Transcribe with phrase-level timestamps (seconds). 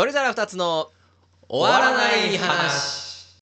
[0.00, 0.90] 鳥皿二つの
[1.46, 3.38] 終わらない話。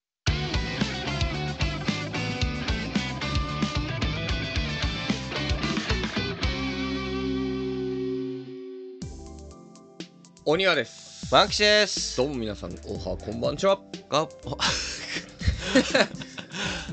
[10.44, 11.28] お庭です。
[11.32, 12.18] マンキシです。
[12.18, 13.80] どうも皆さんおはこんばんちは。
[14.08, 14.28] が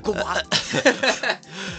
[0.02, 0.42] ごば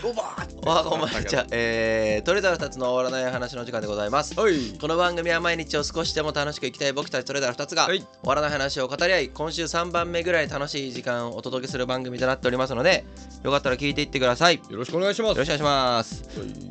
[0.00, 1.00] ごばおはこん。
[1.00, 4.38] ばんにちはえー、鳥皿二つの終わらない話の時間でございます。
[4.38, 4.54] はい。
[4.80, 7.98] この番組は毎日を少しでも楽しく生きたい僕たちそれぞれ2つがはい。
[7.98, 13.04] 終わらない話を語り合い今週3番目ぐらい楽しい時間をお届けする番組となっておりますので
[13.42, 14.54] よかったら聞いていってください。
[14.56, 15.38] よよろしくお願いします。
[15.38, 16.22] ろしくお願いします。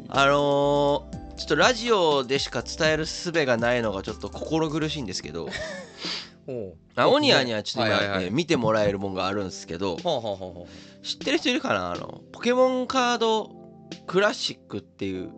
[0.08, 5.50] あのー、ちょっとラジオでしか伝える術がないのがちょっと心苦しいんですけど
[6.48, 8.24] おあオニアにはちょっと今、はいはいはい。
[8.26, 10.66] えー見てもらえるもんがあるんですけどはあはあはあは
[11.04, 11.92] 知ってる人いるかな？
[11.92, 13.60] あのポケモンカード
[14.08, 15.32] クラシックっていう。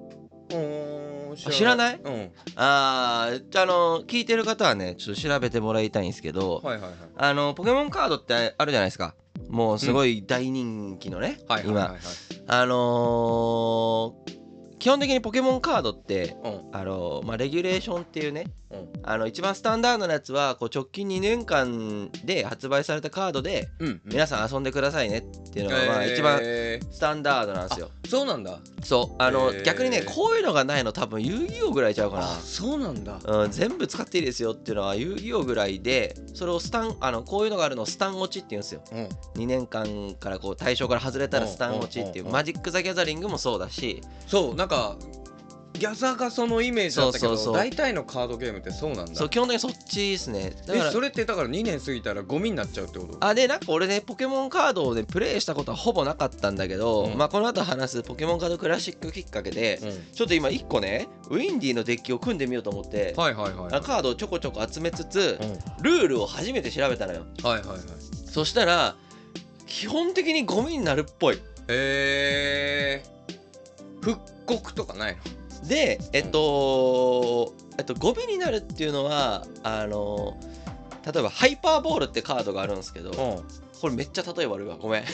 [1.35, 1.99] 知らない？
[2.03, 2.31] うん。
[2.55, 6.93] あああの聞いてる方はねちょっと調べてもらいたいんですけど、はいはいはい。
[7.17, 9.15] あのポケモンカードってあるじゃないですか。
[9.49, 11.99] もうすごい大人気のね、はいはいはいはい。
[12.45, 12.55] 今。
[12.59, 14.42] あのー
[14.83, 16.61] 基本的にポケモンカードってうん。
[16.73, 18.89] あのーまあレギュレーションっていうねうん。
[19.03, 27.91] あの一番スタンダードなやつはこう直近2年間で発売されたカードでうん皆さん遊んでくださいねっていうのがまあ一番えースタンダードなんですよ。
[27.91, 28.59] あそうなんだ。
[28.83, 29.23] そう。
[29.23, 29.63] あのへー。
[29.63, 32.23] 逆にねこういうのがないの多分遊戯王ぐらいちゃうかな。
[32.23, 33.21] あそうなんだ。
[33.23, 38.81] うん、全部使っていいですよっていうのは遊戯王ぐらいでそれをスタンあのこういうのがあるのをスタン落ちって言うんですよ。
[38.91, 38.95] う
[39.39, 39.41] ん。
[39.41, 42.33] 2年間からこう対象から外れたらスタン落ちっていううんうんうんうん。
[42.33, 44.01] マジック・ザ・ギャザリングもそうだし。
[44.27, 44.72] そうなんか
[45.73, 47.55] ギャザーがそのイメージだったけどそうそうそう。
[47.55, 49.15] 大体のカードゲームってそうなんだ。
[49.15, 50.51] そう基本的にそっちですね。
[50.67, 53.17] だからえそれってだから2年過ぎたらゴミになっちゃうってこと？
[53.25, 57.17] あでなんか俺ねポケモンカードをねプレイしたことはほぼなかったんだけど、うん。
[57.17, 60.13] まあこの後話すポケモンカードクラシックきっかけで、うん。
[60.13, 63.71] ちょっと今1個ねウィンディのデッキを組んでみようと思って、はいはいはい。
[63.81, 65.83] カードをちょこちょこ集めつつうん。
[65.83, 67.25] ルールを初めて調べたのよ。
[67.41, 67.79] はいはいはい。
[68.27, 68.95] そしたら
[69.65, 71.41] 基本的にゴミになるっぽい。
[71.67, 75.17] えー、復刻とかない
[75.67, 80.37] でえっと、えっとゴミになるっていうのはあの
[81.05, 83.43] 例えばハイパーボールってカードがあるんですけど、の
[83.83, 84.77] これめっちゃ例え悪いわ。
[84.77, 85.03] ごめん。
[85.03, 85.05] い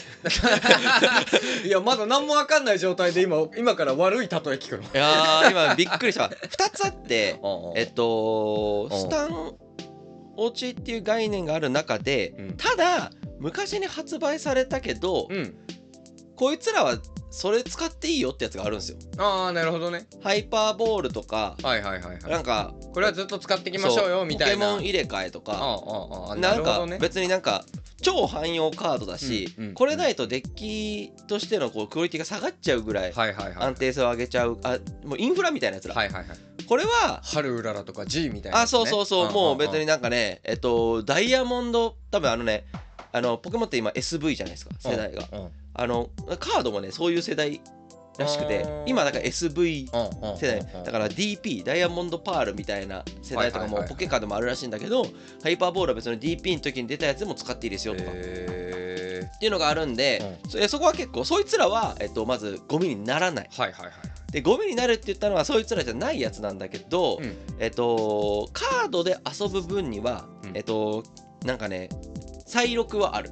[1.68, 4.84] いやまだ何も分かんない状態で今今から悪い例え聞くの。
[4.94, 7.40] やー今びっくりした2つあって
[7.76, 9.00] えっとうん。
[9.00, 9.56] スタン
[10.38, 12.58] 落ちっていう概念がある中で、うん。
[12.58, 15.56] ただ昔に発売されたけど、うん。
[16.36, 17.00] こいつらは
[17.32, 18.98] それ使っていいよってやつがあるんですよ。
[19.18, 20.08] ああなるほどね。
[20.22, 22.20] ハイパーボールとか、はいはいはいはい。
[22.32, 24.66] なんかこれはずっと使っていきましょうよみたいな。
[24.66, 26.98] ポケモン入れ替えとかああああななんかるほどね。
[27.00, 27.66] 別になんか
[28.02, 36.38] 超汎用カードだし、うんうんこれないとデッキとしてのこうクオリティが下がっちゃうぐらいはいはいはい安定性を上げちゃうあもうインフラみたいなやつら、はいはいはい。
[36.66, 42.66] これは春うららとか G みたいなやあそうそうそう、んもう別にんなんかねえっとダイヤモンド多分あのね
[43.12, 46.10] あのポケモンって今 SV じゃないですか世代が、うんうんあの
[46.40, 47.62] カードもねそういう世代
[48.18, 49.88] らしくて今だから SV
[50.36, 55.06] 世代うんだから DP ダイヤモンドパールみたいな世代とかもポケカードもあるらしいんだけど
[55.42, 58.04] ハイパーボールは別に DP の時に出たやつでも使っていいですよと。
[58.04, 63.50] かへっていうのがあるんで、そえそこは結構そいつらは、えっと、まずゴミにならない。
[63.50, 63.94] ーはいはいはい。
[64.34, 67.38] でゴミになるって言ったのはそいつらじゃないやつなんだけど、うん。
[67.58, 70.58] えっとカードで遊ぶ分には、うん。
[70.58, 71.04] えっと
[71.46, 71.88] なんかね
[72.46, 73.32] 再録はある。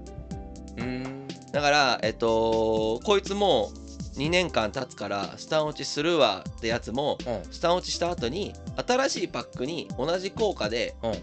[0.78, 1.17] うーん
[1.58, 3.72] だからえっとこいつも
[4.16, 7.52] 2年間経つからスタン落ちするわってやつもうん。
[7.52, 8.54] スタン落ちした後に
[8.88, 11.14] 新しいパックに同じ効果でうん。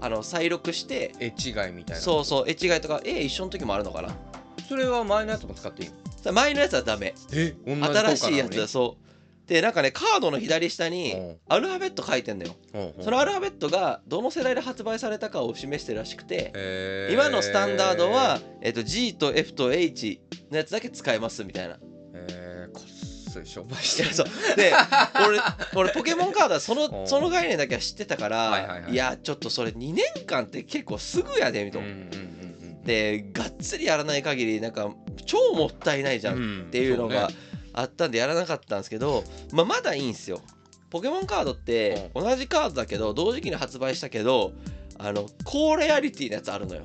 [0.00, 2.00] あの再録して絵違いみたいな。
[2.00, 4.16] そうそう絵違いとか絵一緒の時もあるのかな。
[4.66, 5.94] それは前のやつも使っていいの？
[6.16, 7.12] さ前のやつはダメ。
[7.34, 9.11] え新しいやつだそう
[9.46, 11.36] でなんかねカードの左下にうん。
[11.48, 12.54] アルファベット書いてんだよ。
[13.00, 20.20] そのアルファベットがどの世代で発売されたかを示してるらしくて今のスタンダードは、えっと G と F と H
[20.50, 21.78] のやつだけ使えますみたいな。
[22.14, 24.08] えー、こっそり商売してる。
[24.08, 24.26] いやそう。
[24.56, 24.72] で
[25.26, 25.40] 俺
[25.74, 26.92] 俺ポケモンカードはそうん。
[26.92, 28.92] のその概念だけは知ってたから、はいはいはい。
[28.92, 31.88] いやちょっとそれ2年間って結構すぐやでみたいな。
[31.88, 32.42] うんうんうん
[32.82, 34.90] でがっつりやらない限りなんか
[35.24, 40.40] 超もったいないじゃんうんっていうのがそうねあったんでやらなかったんですけど、まあ、まだいいんですよ。
[40.90, 44.52] ポケモンカードって同じカードだけど同時期に発売したけど
[44.98, 46.82] あの高レアリティのやつあるのよ。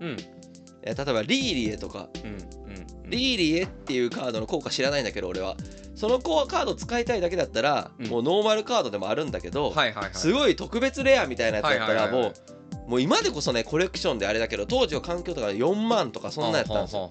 [0.00, 0.16] うん。
[0.82, 2.08] えー例えばリーリエとか。
[2.22, 5.56] うんうんリーリエっていうカードの効果知らないんだけど俺は。
[5.94, 8.06] そのカード使いたいだけだったら、うん。
[8.08, 10.14] もうノーマルカードでもあるんだけど、はいはいはい。
[10.14, 12.30] すごい特別レアみたいなやつだったらはいはいはいはい。
[12.30, 12.34] も
[12.86, 17.10] うもう今でこそねコレクションであれだけど当時は環境とかで4万とかそんなやったんですよ。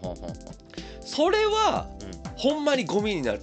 [1.02, 2.03] それはうん
[2.36, 3.42] ほんまにゴミになる。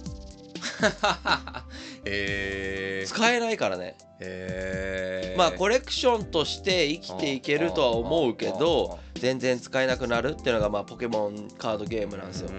[2.05, 3.95] えー、使えないからね。
[4.19, 12.49] えー、まあコレクションとして生きていけるとは思うけど全然使えなくなるっていうのがまあポケモンカードゲームなんですよ。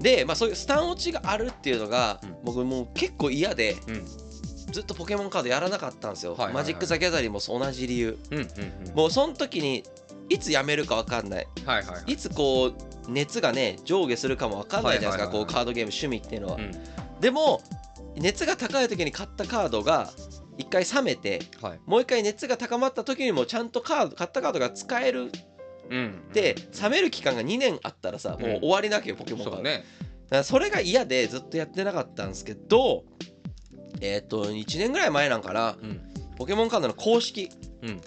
[0.00, 2.36] でまあそういうスタン落ちがあるっていうのがうん。
[2.44, 4.04] 僕もう結構嫌でうん。
[4.72, 6.36] ずっとポケモンカードやらなかったんですよ。
[6.52, 8.18] マジック・ザ・ギャザリンも同じ理由。
[8.94, 9.82] もうその時に
[10.28, 11.48] いつやめるか分かんない。
[12.06, 12.74] いつこう
[13.08, 16.56] 熱がね上下するかも分かんないじゃないですかこうカードゲーム趣味っていうのは。
[16.56, 16.72] うん。
[17.20, 17.62] でも
[18.16, 20.10] 熱が高い時に買ったカードが
[20.56, 21.80] 一回冷めてはい。
[21.86, 25.30] もう一回熱が高まった時にもちゃんとカード買ったカードが使える
[25.90, 26.28] うん。
[26.32, 29.84] で冷める期間が2年あったらさもう終わりなきゃポケモンカードそうね。
[30.26, 33.04] だからそれが嫌でずっとやってなかったんですけど
[34.00, 36.00] えっ、と1年ぐらい前なんかなうん。
[36.36, 37.50] ポケモンカードの公式。
[37.82, 38.00] うん。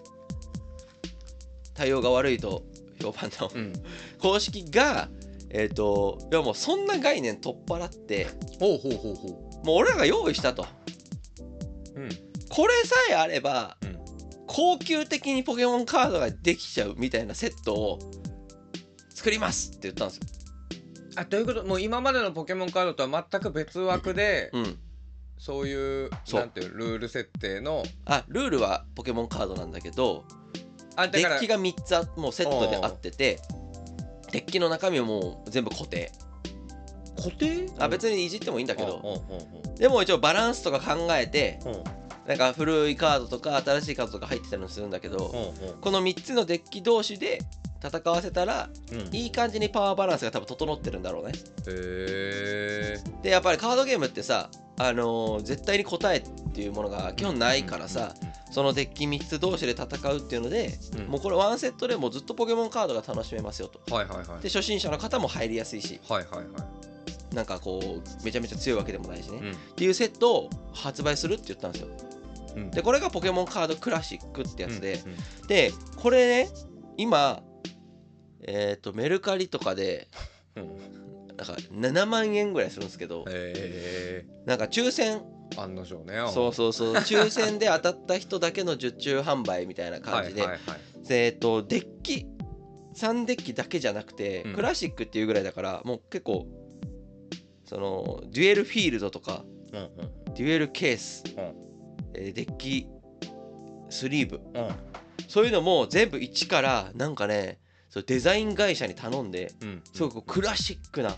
[1.73, 2.63] 対応が悪いと
[3.01, 3.51] 評判の。
[3.53, 3.73] うん。
[4.19, 5.09] 公式が
[5.53, 8.27] えっ、といやもうそんな概念取っ払って
[8.59, 9.27] ほうほうほうほ
[9.65, 10.65] もう俺らが用意したと。
[11.95, 12.09] ううん。
[12.49, 13.99] これさえあればうん。
[14.47, 17.99] 高級的にポケモンカードができちゃうみたいなセットを
[19.09, 20.23] 作りますって言ったんですよ。
[21.15, 24.77] あということもう今までのポケモンカードとは全く別枠で、うん、
[25.37, 26.09] そういう。
[26.33, 27.83] なんていうルール設定の。
[28.05, 30.25] あルールはポケモンカードなんだけど
[30.95, 33.39] あだからデッキが3つあもうセットであってて
[34.31, 36.11] デッキの中身ももう全部固定。
[37.17, 37.69] 固定？
[37.77, 39.21] あ別にいじってもいいんだけど。
[39.77, 41.59] でも一応バランスとか考えて
[42.27, 47.39] なんか古いカードとか新しいカードとか入ってたりもするんだけどうんこの3つのデッキ同士で
[47.83, 48.69] 戦わせたら
[49.11, 51.31] いい感じにパワーバランスが多分整ってるんだろうね。
[51.33, 58.13] へえでやっぱりカードゲームってさあのー絶対に答えっていうものが基本ないからさ
[58.51, 61.05] そのデッキ3つ同士で戦うっていうのでうん。
[61.07, 63.93] もうこれワンセットでもうずっとポケモンカードが楽しめますよと。
[63.93, 64.41] はいはいはい。
[64.41, 65.99] で初心者の方も入りやすいし。
[66.07, 66.67] はいはいは
[67.33, 69.51] なんかこうめちゃめちゃ強いわけでもないしね、いうん。
[69.51, 71.87] っていうセットを発売するって言ったんですよ。
[72.57, 72.71] うん。
[72.71, 76.49] でこれがポケモンカードクラシックってやつで、うんでこれね
[76.97, 77.41] 今
[78.43, 80.07] えっ、とメルカリとかで
[80.55, 81.00] うん
[81.41, 85.21] なんか7万円ぐらいするんですけどへえなんか抽選。
[85.57, 86.93] 案の定ねそうそうそう。
[87.03, 91.07] 抽選で当たった人だけの受注販売みたいな感じで、はいはいはい。
[91.07, 92.25] でえっとデッキ
[92.95, 94.53] 3デッキだけじゃなくて、うん。
[94.53, 96.47] クラシックっていうぐらいだからもう結構
[97.65, 99.43] そのデュエルフィールドとか
[99.73, 100.33] うんうん。
[100.35, 101.39] デュエルケース、ん。
[102.13, 102.87] えーデッキ
[103.89, 104.37] スリーブ。
[104.37, 104.69] うん。
[105.27, 107.59] そういうのも全部一からなんかね
[107.89, 109.83] そうデザイン会社に頼んでうん。
[109.93, 111.15] すごいこうクラシックな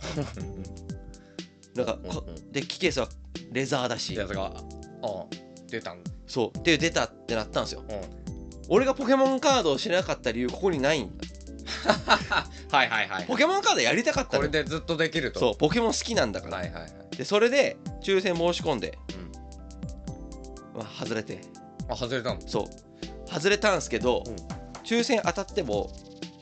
[1.74, 2.52] なんかこうんうん。
[2.52, 3.08] デッキケースは
[3.52, 4.14] レザーだし。
[4.14, 4.52] やつが
[5.02, 5.26] あ
[5.68, 6.02] 出たん。
[6.26, 6.62] そう。
[6.62, 7.84] で出たってなったんですよ。
[7.88, 8.00] うん。
[8.68, 11.24] 俺がポケモンカードを知らなかった理由ここにないんだ。
[12.70, 14.38] はいはいはいポケモンカードやりたかったの。
[14.38, 15.40] これでずっとできると。
[15.40, 17.16] そうポケモン好きなんだから、はいはいはい。
[17.16, 18.98] でそれで抽選申し込んで、
[20.74, 20.80] うん。
[20.80, 21.40] まあ、外れて。
[21.88, 22.40] あ外れたの？
[22.46, 23.30] そう。
[23.30, 24.36] 外れたんですけど、うん。
[24.84, 25.90] 抽選当たっても、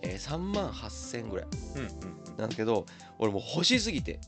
[0.02, 1.46] えー3万8000ぐらい。
[1.76, 2.36] うんうん。
[2.38, 2.86] なんだけど
[3.22, 4.18] 俺もう欲しすぎて、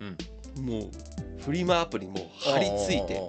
[0.57, 3.21] もうフリマアプリにもう張り付いて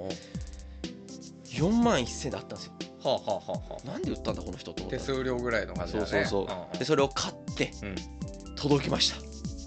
[1.45, 2.73] 4万1000であったんですよ。
[3.03, 3.87] はあはあはあはあ。
[3.87, 6.05] なんで売ったんだこの人と手数料ぐらいの感じだね。
[6.05, 6.77] そうそうそう。
[6.77, 7.95] でそれを買ってうん。
[8.55, 9.17] 届きました。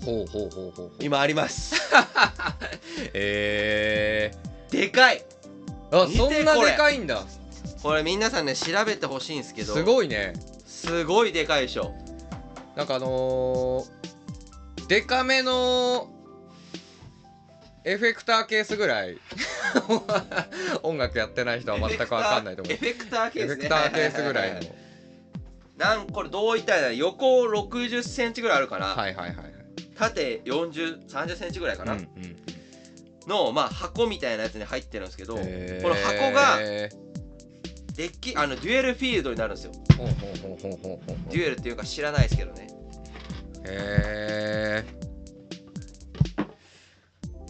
[0.07, 1.75] ほうほうほうほう今あります。
[3.13, 4.31] え
[4.71, 5.25] でかい。
[5.91, 7.25] ー、あそんなでかいんだ
[7.83, 8.05] これ。
[8.05, 10.35] 皆さんね調べてほしいんですけどすごいね
[10.65, 11.93] すごいでかいでしょ
[12.77, 13.87] なんかあのー、
[14.89, 16.09] デカめの
[17.85, 19.19] エフェクターケースぐらい。
[20.83, 22.75] 音楽やってない人は全くわかんないと思う。
[22.75, 23.53] エフェクターケースね。
[23.53, 24.61] エフェクターケースぐらいの。
[25.77, 29.47] なんこれどういったら横6 0ンチぐらいあるかな、はいはいはいはい。
[29.97, 32.37] 縦4 0 3 0ンチぐらいかな、うんうん
[33.29, 36.91] の、まあ、箱みたいなやつに入ってるんですけど、この箱がデ
[38.09, 39.73] ッキあのデュエルフィールドになるんですよ。
[41.31, 42.69] デュエルっていうか知らないですけどね
[43.65, 44.99] へえ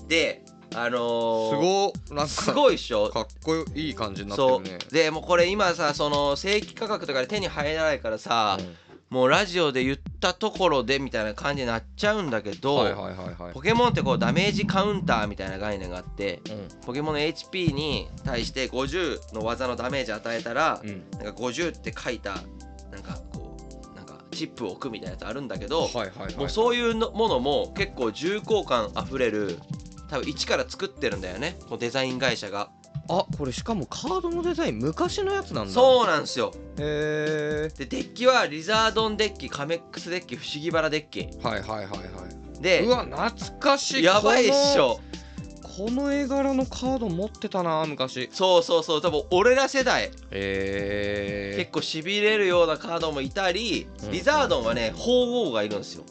[0.08, 0.42] で
[0.74, 1.56] あのー、す
[2.10, 3.08] ごなんかすごいっしょ。
[3.08, 4.78] かっこいい感じになってそるね。
[4.90, 4.92] う。
[4.92, 8.58] でもうこれ今さその正規価格とかで手に入らないからさ、
[9.10, 13.54] もうラジオで言ったところでみたいな感じになっちゃうんだけど、はいはいはいはい。
[13.54, 16.86] ポケモンってこうダメージカウンターみたいな概念があってうん。
[16.86, 21.04] ポケモンの HP に対して50の技のダメージ与えたら、うん。
[21.12, 22.34] なんか50って書いた
[22.92, 23.18] なんか
[24.38, 29.58] チップを置くみたいなやつあるんだけど、はいはいはいもうそういうのものも結構重厚感あふれる
[30.08, 31.56] 多分一から作ってるんだよね。
[31.64, 32.70] このデザイン会社が。
[33.10, 35.72] あこれしかもカードのデザイン昔のやつなんだ。
[35.72, 36.52] そうなんですよ。
[36.78, 41.20] へでデッキはリザードンデッキカメックスデッキ不思議バラデッキ。
[41.20, 41.96] えはいはいはいは
[42.58, 42.62] い。
[42.62, 44.04] でうわ懐かしい。
[44.04, 45.00] やばいっしょ
[45.78, 48.28] ここの絵柄のカード持ってたな昔。
[48.32, 49.00] そうそうそう。
[49.00, 50.10] 多分俺ら世代。
[50.32, 54.10] え結構しびれるようなカードもいたり、うん。
[54.10, 56.02] リザードンはね鳳凰がいるんですよ。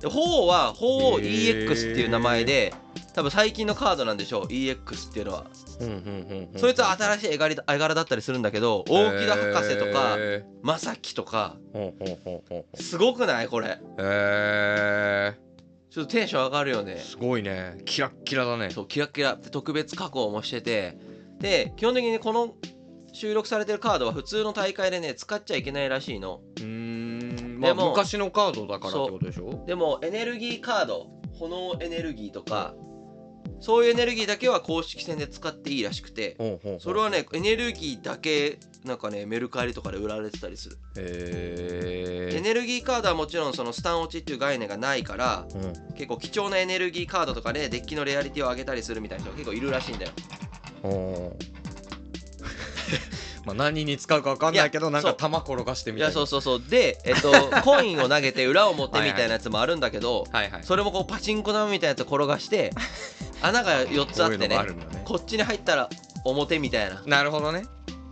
[0.00, 2.72] で鳳凰は鳳凰 EX っていう名前で
[3.12, 4.46] 多分最近のカードなんでしょう。
[4.46, 5.46] EX っていうのは、
[5.80, 6.60] うんうんうんうん。
[6.60, 11.56] そいつは新しい絵柄絵柄だったりするんだけど大木田博士とかへ正樹とか。
[12.74, 13.48] すごくない？
[13.48, 13.70] これ。
[13.70, 15.34] へえ
[15.90, 16.96] ちょっとテンション上がるよね。
[16.98, 17.78] すごいね。
[17.84, 18.70] キラッキラだね。
[18.70, 19.34] そうキラッキラ。
[19.34, 20.96] って特別加工もしてて。
[21.40, 22.54] で基本的にこの
[23.12, 26.42] 収録されてるカードは普通の大会でね使っちゃいけないらしいの。
[26.58, 27.58] うーん。
[27.58, 29.64] まあ昔のカードだからってことでしょ？
[29.66, 31.08] でもエネルギーカード。
[31.38, 32.74] 炎エネルギーとか
[33.60, 36.36] そういうエネルギーだけは公式戦で使っていいらしくて。
[36.78, 45.94] それはねエネルギーだけなんかねメルカリとかで売られてたりする、へえエネルギーカードはもちろんそのスタン落ちっていう概念がないからうん。
[45.94, 50.12] 結構貴重なエネルギーカードとかでデッキのレアリティを上げたりするみたいな人が結構いるらしいんだよ。
[50.82, 51.50] おー
[53.44, 56.14] まあ何に使うか分かんないけどなんか玉転がしてみたいな。
[56.14, 56.62] いやそうそうそう。
[56.70, 57.32] でえっと
[57.62, 60.64] コインを投げて裏を持ってみたいなやつもあるんだけどはいはい。
[60.64, 62.72] それもこうパチンコ玉みたいなやつ転がして
[63.42, 65.02] 穴が4つあってこういうのねがあるんだね。
[65.04, 65.90] こっちに入ったら
[66.24, 67.02] 表みたいな。
[67.04, 67.64] なるほどね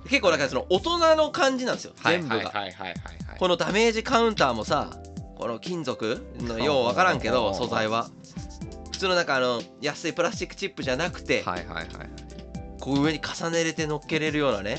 [0.08, 2.52] 結構だからその大人の感じなんですよ全部が、
[3.38, 4.90] このダメージカウンターもさ
[5.36, 8.10] この金属のようわからんけど素材は。
[8.90, 11.86] 普通のなんかあの安いプラスチックチップじゃなくてはいはいはい
[12.80, 14.78] こう上に重ねれて乗っけれるようなね。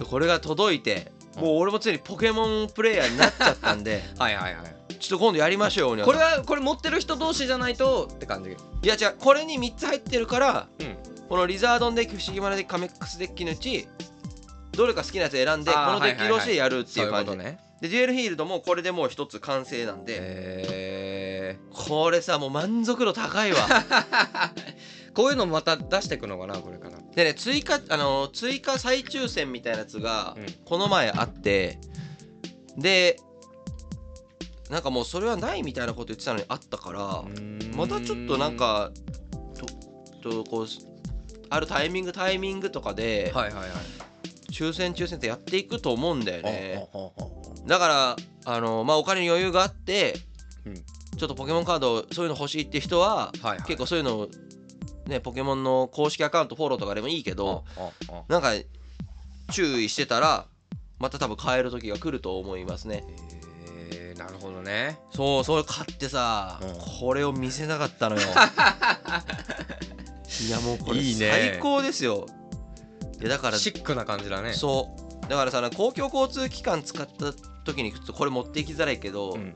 [0.00, 4.96] へこれが届いてもう俺もついにポケモンプレイヤーになっちゃったんでー はいはいはい。
[4.98, 8.50] ちょっと今度やりましょうよこれはこれ持ってる人同士じゃないとって感じ。
[8.50, 10.96] いや違うこれに3つ入ってるからうん
[11.28, 13.86] このリザードンデッキ不思議マナデッキカメックスデッキのうち
[14.72, 17.36] どれか好きなやつ選んでこのデッキ同士でやるってそうい感じ。
[17.80, 20.16] でデュエルフィールドもこれでもう一つ完成なんで。
[20.18, 23.58] へこれさもう満足度高いわ。
[23.58, 24.50] ー
[25.14, 26.98] こういうのまた出していくのかなこれから。
[27.14, 30.46] でね追加あの追加再抽選みたいなやつがうん。
[30.64, 31.78] この前あって
[32.76, 33.18] で
[34.70, 37.24] なんかもうそれはないみたいなこと言ってたのにあったから
[37.74, 38.90] またちょっとなんか
[40.22, 40.87] ととこう
[41.50, 43.68] あるタイミングタイミングとかではいはいはい。
[44.50, 46.88] 抽選抽選ってやっていくと思うんだよね。
[47.66, 50.14] だからあのまあお金に余裕があって
[50.66, 50.74] うん。
[50.74, 53.66] ちょっとポケモンカードそういうの欲しいって人はうはいはい。
[53.66, 54.28] 結構そういうの
[55.06, 57.64] ねポケモンの公式アカウントフォローとかでもいいけど
[58.28, 58.52] なんか
[59.50, 60.46] 注意してたら
[60.98, 63.04] また多分買える時が来ると思いますね。
[63.08, 63.37] へー
[64.18, 64.98] なるほどね。
[65.14, 66.68] そうそれ買ってさ、うん。
[67.00, 68.22] これを見せたかったのよ。
[70.46, 72.26] いやもうこれ最高ですよ。
[73.20, 74.52] いやだからシックな感じだね。
[74.52, 74.88] そ
[75.24, 75.28] う。
[75.28, 77.32] だからさ公共交通機関使った
[77.64, 79.54] 時にこれ持っていきづらいけど、うん。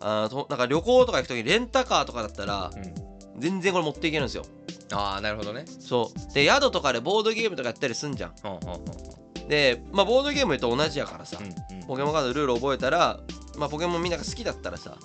[0.00, 3.40] あーとなんか旅行とか行く時にレンタカーとかだったらうん。
[3.40, 4.44] 全然これ持っていけるんですよ。
[4.92, 5.64] ああなるほどね。
[5.80, 6.34] そう。
[6.34, 8.34] で宿とかでボードゲームとかやったりすんじゃん。
[8.42, 8.84] ほうほうほ
[9.46, 11.86] うでまあボードゲームと同じやからさ、うんうん。
[11.86, 13.20] ポケモンカードのルール覚えたら
[13.56, 14.96] まあポケモンみんなが好きだったらさ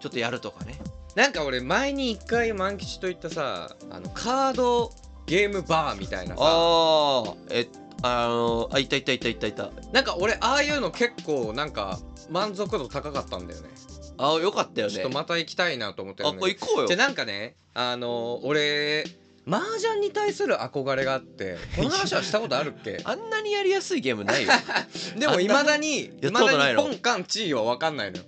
[0.00, 0.78] ちょっとやるとかね。
[1.14, 4.92] なんか俺前に一回万吉と言ったさあのカード
[5.24, 6.42] ゲームバーみたいなさ。
[6.42, 7.66] ああえ
[8.02, 9.70] あのあいたいたいたいたいた。
[9.92, 11.98] なんか俺ああいうの結構なんか
[12.30, 13.70] 満足度高かったんだよね。
[14.18, 14.92] あよかったよね。
[14.94, 16.86] ちょっとまた行きたいなと思ってるあこれ行こうよ。
[16.86, 19.04] じゃあなんかねあの俺
[19.48, 23.00] 麻雀に対する憧れがあって この話はしたことあるっけ？
[23.04, 24.52] あんなにやりやすいゲームないよ。
[25.16, 28.24] でもいまだにいまだにポンカンチーは分かんないのよ。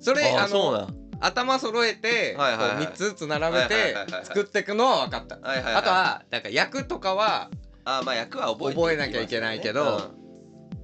[0.00, 0.88] それあの
[1.20, 2.86] 頭揃えてはいはいはい。
[2.86, 5.36] こう3つずつ並べて作っていくのは分かった。
[5.36, 7.50] はいはい、はい、あとはなんか役とかは
[7.84, 10.10] あまあ役は覚えて覚えなきゃいけないけど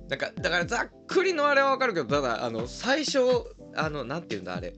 [0.08, 3.20] なんかだからざっくりのあれは分かるけどただあの最初
[3.74, 4.74] あのなんていうんだあれ。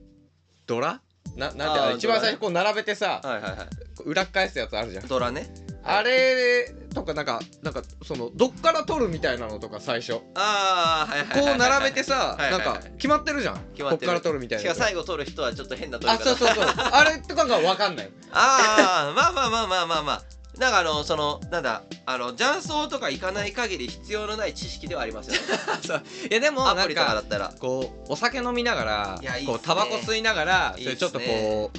[0.67, 1.01] ドラ？
[1.35, 3.67] ななんていうのあー一番最初こう並べてさはいはいはい。
[4.05, 5.07] 裏返すやつあるじゃん。
[5.07, 5.47] ドラね。
[5.83, 10.13] あれとかなんかなんかそのどっから取るみたいなのとか最初。
[10.13, 12.65] こああはいはいはいはいう並べてさはいはいはい。
[12.65, 13.55] なんか決まってるじゃん。
[13.73, 13.97] 決まってる。
[13.99, 14.61] こっから取るみたいな。
[14.63, 16.31] しかも最後取る人はちょっと変な取り方。
[16.31, 16.65] あそうそうそう。
[16.75, 18.09] あれとかが分かんない。
[18.31, 20.23] ああまあまあまあまあまあまあ
[20.57, 25.41] なんかあのそのなんだあの雀荘とか行かない限り必要のない知識ではありますよね。
[26.29, 27.53] いやでもアプリとかなんかだったら。
[27.59, 31.71] こうお酒飲みながらこうタバコ吸いながらそれちょっとこ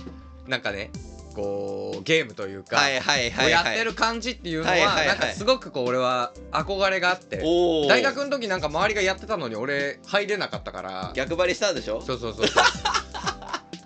[0.46, 0.90] うなんかね
[1.34, 3.50] こうゲームというかはいはいこはい。
[3.50, 7.42] やってる感じっていうのはなんかすごくこう俺は憧れがあって。
[7.88, 11.12] 大学の時なんか周りがやってたのに俺入れなかったから。
[11.14, 12.00] 逆張りしたんでしょ？
[12.00, 12.64] そうそうそうそう。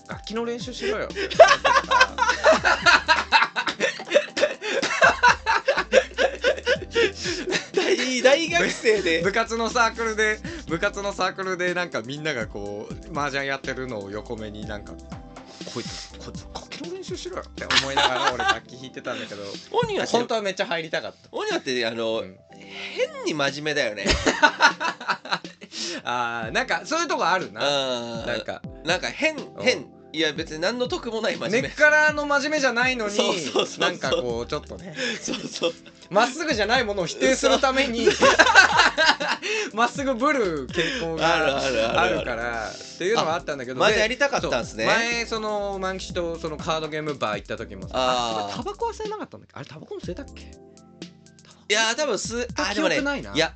[0.09, 1.09] 楽器の練習しろよ
[8.23, 9.23] 大大学生で。
[9.25, 14.93] 部活のサークルで部活のサークルでなんかみんながこう麻雀やってるのを横目になんか
[15.73, 19.43] こいつこいつか楽器の練習しろよって思いながら 俺楽器弾いてたんだけど。
[19.71, 21.29] 鬼は本当はめっちゃ入りたかった。
[21.33, 22.37] 鬼はってあの、うん。
[22.55, 24.07] 変に真面目だよね。
[26.05, 27.61] あーなんかそういうとこあるな。
[27.61, 28.63] ななんか。
[28.85, 31.63] なんか変変いや別に何の得もない真面目。
[31.63, 33.81] 根っからの真面目じゃないのにそうそうそうそう。
[33.81, 34.95] なんかこうちょっとね。
[35.21, 35.73] そうそう。
[36.09, 38.09] まっすぐじゃないものを否定するために
[39.75, 42.17] まっすぐぶる傾向あるがあるある。
[42.17, 44.85] あるからっていうのはあったんだけどまだでやりたかったんすね。
[44.87, 48.55] そう前その万吉とそのカードゲームバー行った時もさあー。
[48.55, 49.53] あタバコは吸えなかったんだっけ？
[49.55, 50.45] あれタバコも吸えたっけ？
[51.69, 53.35] いやー多分すああでもねないな。
[53.35, 53.53] いや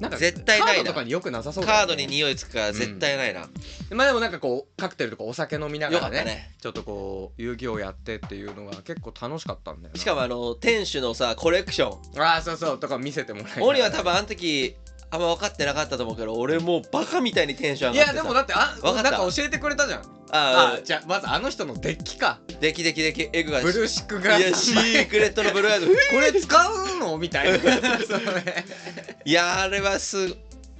[0.00, 0.74] なんか絶対ないな。
[0.74, 1.86] カードとかによくなさそうだよね。
[1.86, 3.48] カードに匂いつくから絶対ないな、
[3.90, 6.54] まあでもなんかこうカクテルとかお酒飲みながらねね。
[6.60, 10.00] ちょっとこう遊戯王やってっていうのが結構楽しかったんだよな。
[10.00, 12.22] しかもあの店主のさコレクション。
[12.22, 13.66] ああそうそうとか見せてもらいながら。
[13.66, 14.76] 鬼は多分あの時
[15.16, 18.16] あんま分かってなかったと思うけど俺もうバカみたいにテンションい上がってさ。
[18.16, 19.02] やでもだってあった。
[19.02, 20.00] なんか教えてくれたじゃん。
[20.00, 22.38] ああじゃあまずあの人のデッキか。
[22.48, 27.18] あできできできエグがブルーシックがいやシークレットのブルーアイド これ使うの？
[27.18, 27.58] みたいな。
[29.24, 30.28] いやあれはす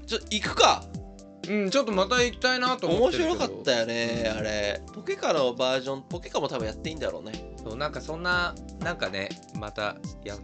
[0.06, 0.84] ちょ行くか。
[1.48, 3.34] うんちょっとまた行きたいなと思面ってるけど。
[3.36, 4.82] 白かったよねあれ。
[4.92, 7.54] ポケカのバージョンポケカも多分やっていいんだろうね。
[7.62, 10.36] そうなんかそんななんかねまたや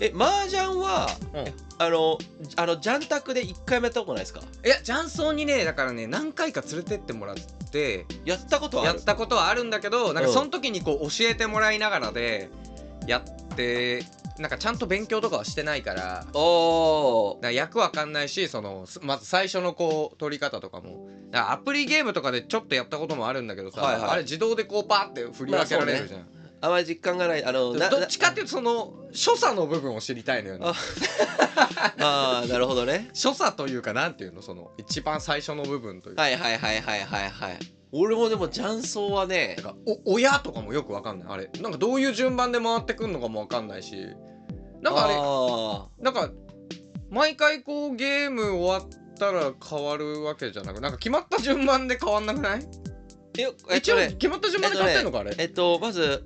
[0.00, 1.44] え麻雀はうん。
[1.78, 2.18] あの
[2.56, 4.40] あのジャンタクで1回もやったことないですか？
[4.64, 7.36] いや雀荘にねだからね何回か連れてってもらっ
[7.72, 8.94] てやったことはある。
[8.94, 12.50] やったことはあるんだけどなんかうんその時にこう教えてもらいながらで
[13.06, 14.04] やって
[14.38, 17.34] なんかちゃんと勉強とかはしてないからおー。
[17.34, 21.08] なんか役わかんないしそのすまず最初のこう取り方とかも。
[21.34, 24.10] アプリゲームとかでちょっとやったこともあるんだけどさ、はいはい。
[24.10, 26.26] あれ自動でこうパーって振り分けられるじゃん、
[26.62, 27.44] あまり実感がない。
[27.44, 30.64] あのなどっちかっていうとその所作の部分を知りたいのよね。
[30.66, 30.72] あ
[32.00, 33.10] ああなるほどね。
[33.12, 37.58] 所作というかなんていうのその一番最初の部分というか、はいはいはいはいはいはい。
[37.92, 39.74] 俺もでも雀荘はねなんか
[40.06, 41.28] お親とかもよくわかんない。
[41.30, 41.50] あれ。
[41.60, 44.06] なんかどういう順番で回ってくんのかもわかんないし。
[44.80, 46.30] なんかあれあなんか
[47.10, 48.88] 毎回こうゲーム終わっ
[49.18, 52.60] たら変わるわけじゃなくなんか決まった順番で変わんなくない？
[52.60, 52.64] ー
[53.38, 55.34] ええっ一応とね決まった順番で変わってんのかあれ？
[55.38, 56.24] えっとまず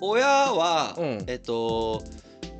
[0.00, 1.24] 親は、うん。
[1.26, 2.02] えっと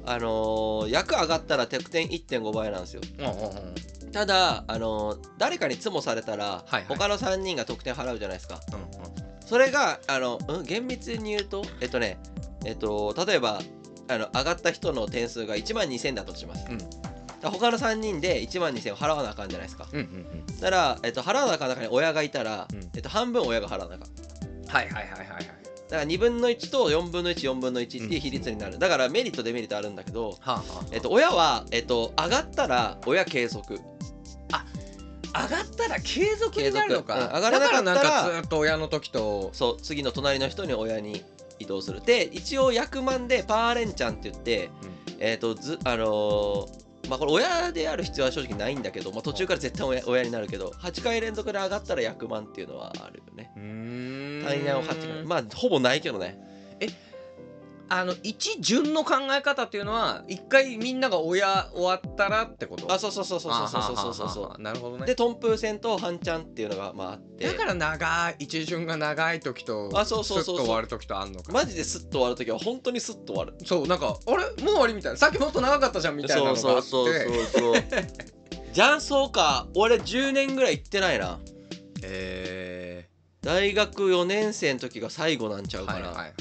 [0.07, 3.03] あのー役上がったら得点1.5倍なんですよ。
[3.18, 4.12] うんうんうん。
[4.12, 6.85] ただあのー誰かにツモされたら、はいはい。
[6.88, 8.61] 他の3人が得点払うじゃないですか。
[8.72, 12.18] うんそれがあの、うん、厳密に言うとえっとね
[12.64, 13.61] えっと例えば
[14.09, 16.79] あの上がった人の点数が1万2000だとします、うん。
[17.50, 19.88] 他の3人で1万2000を払わなあかんじゃないですか。
[19.92, 22.90] うんうんだから、えっと、払わなあかん中に親がいたら、うん。
[22.94, 24.09] えっと、半分親が払わなあかん
[24.61, 24.66] うん。
[24.68, 25.60] はいはいはいはいはい
[25.90, 30.38] だから2分の1と4分の14分の1っていう比率になる、だからメリットデメリットあるんだけど、
[30.92, 33.81] えっと、親は、えっと、上がったら親継続。
[35.33, 37.35] 上がったら継続になるのか、うん。
[37.37, 39.50] 上がらなかったらだからなんかずっと親の時と。
[39.53, 41.24] そう次の隣の人に親に
[41.61, 42.00] 移動する。
[42.00, 44.70] で一応役満でパーレンチャンって言って、
[45.20, 53.51] えっとずあのーまあこれ親である必要は正直ないんだけど、まあ、途中から絶対親親になるけど8回連続で上がったら役満っていうのはあるよね。
[53.57, 54.43] うん。
[54.45, 56.50] 単位を8回まあほぼないけどね
[57.92, 62.90] あの一順の考え方っていうのは一回みんなが親終わったらってこと？
[62.92, 65.03] あそうそうそうそうそうそうそうそうそあははははなるほどね。
[65.03, 67.48] うでトンプー戦と半チャンっていうのがまああって。
[67.48, 70.57] だから長い一順が長い時とあそうそうそうそう。
[70.57, 71.53] スッと終わる時とあんのか。
[71.53, 74.44] マジでスッと終わるときは本当にスッと終わるそうなんかあれ？
[74.62, 75.18] もう終わりみたいな。
[75.18, 76.62] さっきもっと長かったじゃんみたいなのがあって。
[76.62, 77.85] そうそうそうそうそう。
[78.72, 79.66] 雀荘か。
[79.74, 81.40] 俺10年ぐらい行ってないな。
[82.05, 83.09] え
[83.42, 86.35] 大学4年生の時が最後なんちゃー、うかな、はいはいはい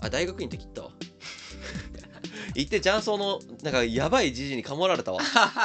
[0.00, 0.90] あ大学院の時行ったわ。
[2.54, 5.20] 行って雀荘のなんかやばいじじにかもられたわ。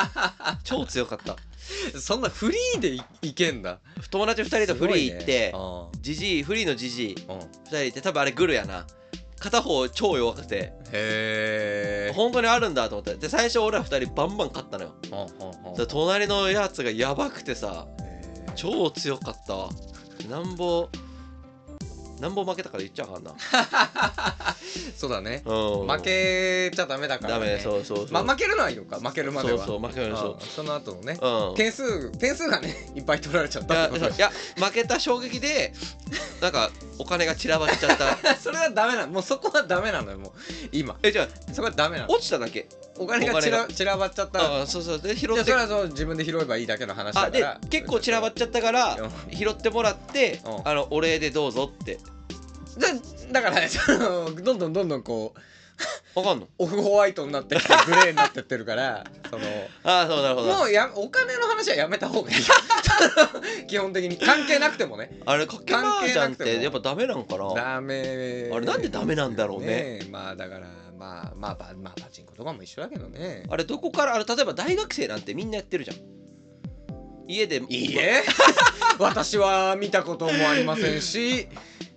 [0.63, 1.37] 超強かった。
[1.99, 3.79] そんなフリーでいいけんだ。
[4.09, 7.37] 友達2人とフリー行ってあじじいフリーのじじいうん。
[7.37, 8.85] 2人行って多分あれグルやな。
[9.39, 10.73] 片方超弱くて。
[10.91, 12.13] へえ。
[12.15, 13.15] 本当にあるんだと思って。
[13.15, 15.75] で最初俺ら2人バンバン勝ったのよ。
[15.77, 17.87] で隣のやつがやばくてさ
[18.55, 19.69] 超強かったわ。
[20.29, 20.89] なんぼ
[22.21, 23.23] なんぼ負けたから言っちゃうかん。
[23.23, 23.33] な
[24.95, 25.41] そうだね。
[25.43, 25.87] うん。
[25.87, 28.07] 負けちゃダメだからダねメそうそうそう。
[28.11, 29.57] まあ負けるのはいいのか負けるまでは。
[29.57, 30.37] そうそう負けるそう。
[30.39, 31.17] あその後のね。
[31.19, 31.55] うん。
[31.55, 34.05] 点数点数がね いっぱい取られちゃっいたってこと。
[34.05, 35.73] やいや負けた衝撃で
[36.41, 38.35] なんかお金が散らばっちゃった。
[38.37, 40.31] それはダメなのもうそこはダメなのよもう。
[40.71, 40.95] 今。
[41.01, 42.13] えじゃそこはダメなあの。
[42.13, 44.39] 落ちただけお金が散ら散らばっちゃった。
[44.39, 44.99] らああそうそう。
[45.01, 49.35] で拾じゃあってそれはそう自分で拾えばいいだけの話だあでから結構散らばっちゃったからうん。
[49.35, 50.67] 拾ってもらってうん。
[50.67, 51.97] あのお礼でどうぞって。
[52.77, 52.87] だ
[53.31, 55.39] だからねそのどんどんどんどんこう
[56.19, 56.47] わかんの？
[56.59, 59.43] オフホワイトになってきてグレーになってってるからその
[59.83, 60.53] ああそうなるほど。
[60.53, 62.35] もうやお金の話はやめた方がいい。
[63.67, 65.17] 基本的に関係なくてもね。
[65.25, 67.53] あれかけ麻雀っ関係なくてやっぱダメなんかな？
[67.55, 68.51] ダメ。
[68.53, 70.67] あれなんでダメなんだろうねえまあだから
[71.01, 73.43] まあまあまあまあパチンコとかも一緒だけどね。
[73.49, 75.97] あれどこからあれ例えば大学生なんてみんなやってるじゃん。
[77.27, 77.63] 家で。
[77.69, 78.23] いいえ。
[78.99, 81.47] 私は見たこともありませんし、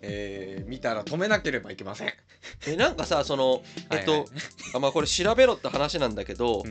[0.00, 2.12] えー見たら止めなければいけません。
[2.66, 3.62] えなんかさその
[3.92, 4.20] えっと、はい。
[4.20, 4.28] はい
[4.74, 6.62] あまあこれ調べろって話なんだけど、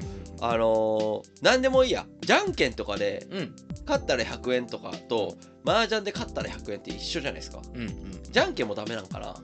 [0.41, 2.08] あのー、何でもいいや。
[2.22, 3.56] じゃんけんとかでうん。
[3.86, 7.62] 勝ったら100円とかと麻雀で勝ったら100円って一緒じゃないですか。
[7.76, 8.24] うんうん。
[8.24, 9.36] じゃんけんもダメなんかな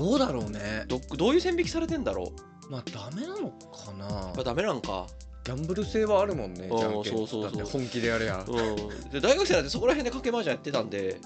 [0.00, 0.86] どうだろうね。
[0.88, 2.32] どどういう線引きされてんだろ
[2.68, 2.70] う？
[2.72, 4.06] まあダメなのかな。
[4.08, 4.44] やっぱ。
[4.44, 5.06] ダメなんか。
[5.44, 6.68] ギャンブル性はあるもんね。
[6.70, 7.16] うんじゃんけん。
[7.16, 7.42] そうそうそう。
[7.44, 8.44] だって本気でやるやん。
[8.44, 9.10] うん。
[9.10, 11.20] で大学生なんてそこら辺でかけ麻雀やってたんで。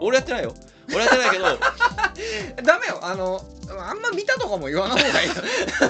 [0.00, 0.54] 俺やってないよ。
[0.88, 1.44] 俺やってないけど。
[2.62, 3.00] ダメよ。
[3.02, 5.34] あのあんま見たとかも言わない方がいいよ。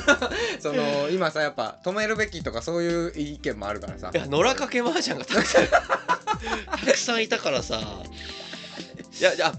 [0.60, 4.10] その今さやっぱ止めるべきとかそういう意見もあるからさ。
[4.14, 7.78] いや野良かけ麻雀がたくさん たくさんいたからさ。
[9.20, 9.54] いやじゃあ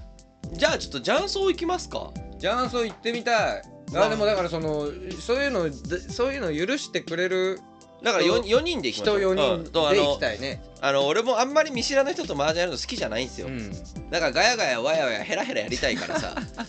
[0.53, 2.11] じゃあちょっと雀荘行きますか
[2.43, 3.61] ジャンソー行ってみたい。
[3.93, 4.05] まあ。
[4.07, 4.87] あでもだからその
[5.21, 7.61] そういうのそういうの許してくれる
[8.03, 10.61] だから 4, 4人で行きましょ人う4人で行きたいね。
[10.81, 13.71] あの俺もあんまり見知らない人と麻雀やるの好きじゃないんですよ、うん。
[14.09, 16.35] だからガヤガヤワヤワヤヘラヘラやりたいからさ。
[16.35, 16.65] だか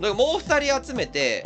[0.00, 1.44] らもう2人集めて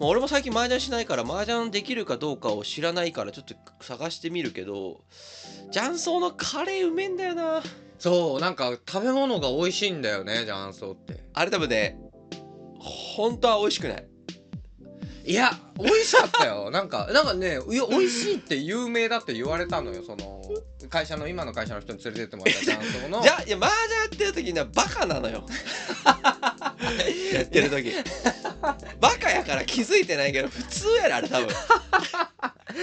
[0.00, 5.02] もう俺も最近麻雀しないから麻雀できるかどうかを知らないからちょっと探してみるけど
[5.70, 7.62] 雀荘のカレーうめえんだよな
[8.00, 11.22] そうなんか食べ物が美味しいんだよねジャンソーって。
[11.34, 11.98] あれ多分ね
[12.78, 14.06] 本当は美味しくない。
[15.26, 16.70] いや美味しかったよ。
[16.72, 20.40] なんかなんかねいや美味しいって有名だって言われたのよその
[20.88, 23.20] 会社の今の会社の人に連れてってもらったジャンソーの。
[23.20, 25.44] じゃあいや麻雀やってる時にはバカなのよ。
[27.34, 27.92] やってる時。
[28.98, 31.48] バカやから気づいてないけど普通やろあれ多分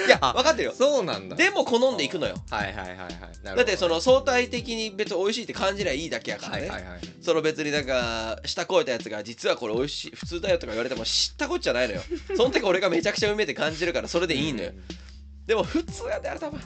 [0.06, 0.74] いやあ分かってるよ。
[0.74, 1.36] そうなんだ。
[1.36, 2.36] でも好んでいくのよ。
[2.50, 3.56] はいはいはいはい。
[3.58, 7.00] だってその相対的に別に美味しいって感じりゃいいだけやからね、はいはいはい。
[7.22, 12.02] その別になんか下超えたやつが実はこれ美味しい普通だよとか言われても知ったこっちゃないのよ。
[12.36, 14.72] その時俺がめちゃくちゃうめえって感じるからそれでいいのよ、
[15.46, 16.60] でも普通やであれ多分。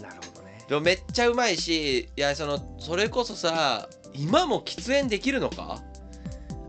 [0.00, 0.64] なるほどね。
[0.68, 5.82] でもめっちゃうまいしいやそのそれこそさ今も喫煙できるのか？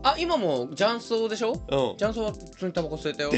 [0.04, 1.52] あ今も雀荘でしょ？
[1.52, 1.98] うん。
[1.98, 3.32] 雀荘は普通にタバコ吸えたよ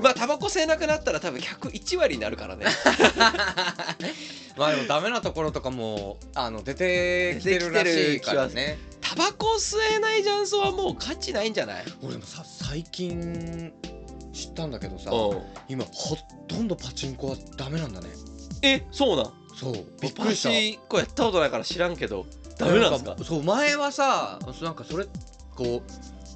[0.00, 2.66] まあタバコ吸えなくなったら多分客1割になるからね。
[4.58, 8.78] まあでもダメなところとかもあの出てきてるらしいからね。
[9.00, 11.84] タバコ吸えない雀荘はもう価値ないんじゃない？
[12.02, 13.72] 俺もさ最近
[14.32, 15.42] 知ったんだけどさうん。
[15.68, 16.16] 今ほ
[16.48, 18.08] とんどパチンコはダメなんだね。
[18.62, 19.32] えそうなん？
[19.56, 19.74] そう。
[20.00, 22.26] びっくりした私こうやったことないから知らんけど
[22.58, 23.16] ダメなんですか？
[23.24, 25.06] そう前はさなんかそれ
[25.56, 25.82] こ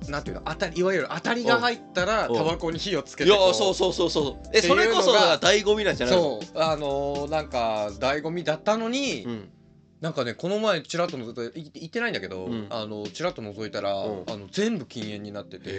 [0.08, 2.34] うなんていうの当たりいわゆる当たりが入ったらうん。
[2.34, 4.48] タバコに火をつけいやそうそうそうそう。
[4.54, 6.40] えそれこそが醍醐味なんじゃないの？
[6.40, 9.48] そうあのーなんか醍醐味だったのに、うん。
[10.00, 12.66] なんかねこの前ちらっと覗いてい言ってないんだけど、うん。
[12.70, 14.24] あのちらっと覗いたら、うん。
[14.26, 15.70] あの全部禁煙になってて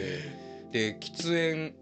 [0.72, 1.74] で喫煙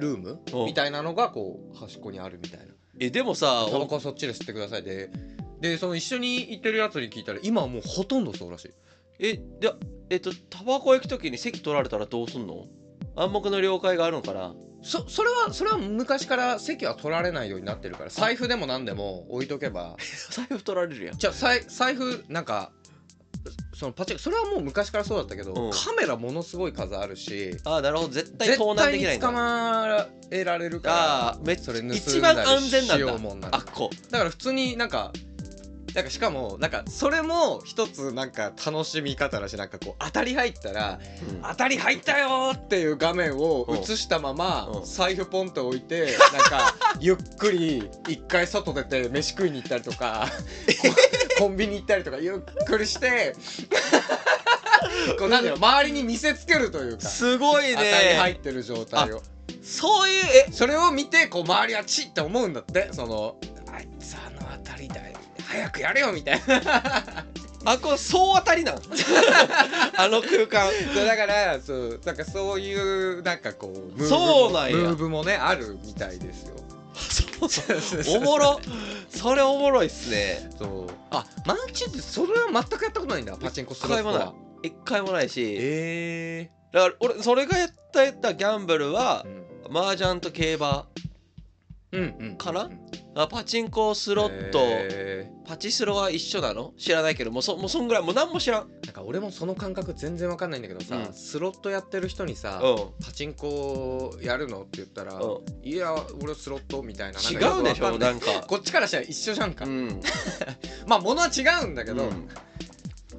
[0.00, 0.40] ルーム？
[0.52, 0.64] うん。
[0.64, 2.66] みたいなのがこう端っこにあるみたいな。
[2.98, 5.10] えでもさタバコはそっちで吸ってくださいで。
[5.60, 8.70] でその一緒に行ってるやつに聞いたら今はもうほとんどそうらしい
[9.22, 9.72] えで
[10.10, 12.66] えっとタバコ行く時に席取られたらどうすんの？
[13.16, 19.96] 暗黙の了解があるのかなそそれはそれは昔から席は取られないようになってるから財布でも何でも置いとけば。
[20.30, 21.16] 財布取られるやん。
[21.16, 22.72] じゃあ財財布なんか
[23.74, 25.70] そのパチンそれはもう昔からそうだったけど、うん。
[25.70, 28.08] カメラものすごい数あるしああなるほど。
[28.10, 29.26] 絶対絶盗難できないんだ。
[29.28, 33.90] 対に捕まえられるからああめっそれ盗んだり一番安全なんしよだうもんならあっこ。
[34.10, 35.12] だから普通になんか
[35.94, 41.42] なんかしかもなんかそれも一つなんか楽しみ方だしなんかこう当たり入ったらうん。
[41.42, 44.84] 当たり入ったよーっていう画面を映したままうん。
[44.84, 50.28] 財布ポンと置いてなんか ゆっくり一回外出て飯食いに行ったりとか
[51.38, 53.34] コ コンビニ行ったりとかゆっくりして
[55.18, 59.22] こうなんだろう周りに見せつけるというかすごい当たり入ねってる状態を。
[59.62, 60.52] そういうえ？
[60.52, 63.36] それを見てこう周りはチッって思うんだってその
[63.72, 65.16] あいつあの当たりだよ
[65.52, 67.24] 早くやれよみたいな。
[67.64, 68.76] あこれ総当たりなん？
[69.96, 70.70] あの空間。
[70.94, 72.74] そうだからそうなんかそうい
[73.18, 74.76] うなんかこうそうなんや。
[74.76, 76.56] ムーブもねあるみたいですよ。
[78.16, 78.60] おもろ。
[79.10, 80.50] それおもろいっすね。
[80.58, 80.86] そう。
[81.10, 83.36] あマンチってそれは全くやったことないんだ。
[83.36, 84.26] パチンコスロット一回もない。
[84.26, 85.56] は一回もないし。
[85.60, 89.78] えだから俺それがやったやったギャンブルはえうん。
[89.78, 90.86] 麻雀と競馬
[91.92, 92.78] うんうんかなうん
[93.14, 94.58] あパチンコスロット。
[94.62, 96.72] へパチスロは一緒なの？
[96.78, 97.30] 知らないけど。
[97.30, 98.02] もうそもうそんぐらい。
[98.02, 98.62] もう何も知らん。
[98.62, 101.12] ーなんか俺もその感覚全然わかんないんだけどさ、うん。
[101.12, 107.20] スロットやってる人にさ、うパチンコやるのって言ったら、ういや俺スロットみたいな。
[107.20, 108.10] なん違かよくうでしょわかんない。
[108.12, 108.46] なんか。
[108.46, 110.00] こっちからしたら一緒じゃんか、うん。
[110.86, 112.28] まあ物は違うんだけど、うん。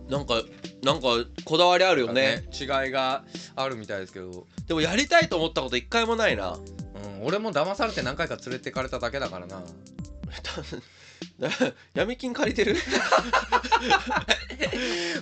[0.09, 0.41] なんか
[0.81, 1.07] なんか
[1.45, 2.45] こだわりあるよね。
[2.51, 3.23] 違いが
[3.55, 6.53] あるみたいですけど、でもやりたいと思ったこと一回もないな。
[6.53, 6.65] うん、
[7.23, 9.63] 俺も騙されて何回か連れてかれただけだからな。
[11.93, 12.75] 闇金借りてる？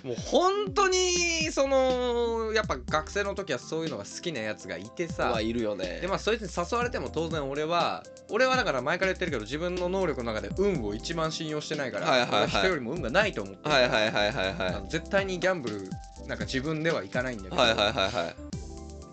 [0.03, 5.29] もう本当にそのやっぱ学生の時はそういうのが好きなやつがいてさ。
[5.29, 5.99] はいるよね。
[6.01, 12.41] でまあそいつに誘われても当然俺は俺はだから前から言ってるけど自分の能力の中で運を一番信用してないから、はいはいはい。
[12.43, 13.69] 俺人よりも運がないと思って。
[13.69, 14.89] るはいはいはいはい。
[14.89, 15.89] 絶対にギャンブル
[16.27, 17.93] なんか自分ではいかないんだけど、いはいはいはい。
[18.11, 18.33] は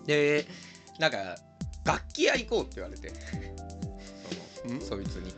[0.06, 0.46] で
[0.98, 1.36] なんか
[1.88, 3.08] 楽器屋行こうって言われて。
[3.08, 3.10] い
[4.68, 5.32] そのそいつに。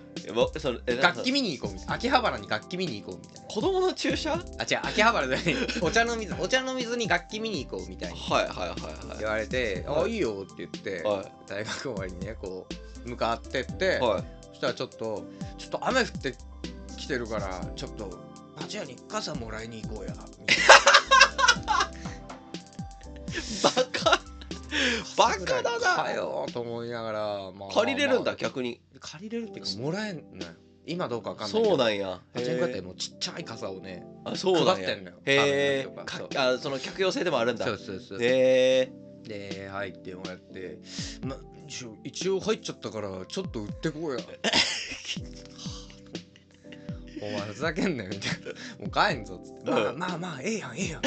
[0.59, 1.95] それ楽器見に行こうみたいな。
[1.95, 3.49] 秋葉原に楽器見に行こうみたいな。
[3.49, 5.37] 子供の注射はいあ違う秋葉原で
[5.81, 8.75] お茶の水お茶の水に楽器見に行こうみたいにはいは
[9.17, 10.05] い言われて「はい。
[10.05, 12.67] あいいよ」って言って、は大学終わりにねこ
[13.05, 14.25] う向かってって、いはい。
[14.49, 15.25] そしたらちょっと
[15.59, 16.35] 「ちょっと雨降って
[16.97, 18.19] きてるからちょっと
[18.61, 20.57] 町屋に傘もらいに行こうや」みたい
[23.63, 24.11] バカ。
[24.11, 24.19] な
[25.17, 28.81] バカだかなよと思いながら、まあ借りれるんだまあ逆に。
[29.01, 29.65] 借りれるっていう。
[29.65, 30.53] かもらえんのよ。
[30.87, 31.69] 今どうかわかんないけど。
[31.69, 32.21] そうなんや。
[32.33, 34.75] パチンコやってへもうちっちゃい傘をねーあそうなんや。
[34.75, 35.17] 配ってんのよ。
[35.25, 35.89] へえ
[36.37, 37.67] あその客寄せでもあるんだ。
[37.67, 40.79] そうそうそうへえで入ってもらって、
[41.23, 41.37] ま、
[41.67, 44.19] 一応一応入っちゃったからちょっと売ってこうや
[47.23, 48.47] お前ふざけんなよみたいな。
[48.47, 49.99] もう帰んぞっつって、まあうん。
[49.99, 51.03] まあまあええやんええやん。